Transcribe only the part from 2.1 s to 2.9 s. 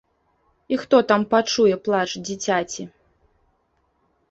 дзіцяці!